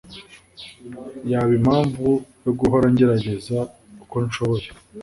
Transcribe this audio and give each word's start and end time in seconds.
yaba 1.31 1.51
impamvu 1.59 2.07
yo 2.43 2.51
guhora 2.59 2.87
ngerageza 2.93 3.57
uko 4.03 4.15
nshoboye. 4.27 4.67